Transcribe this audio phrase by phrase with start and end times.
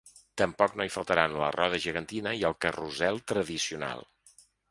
[0.41, 4.05] Tampoc no hi faltaran la roda gegantina i el carrusel tradicional.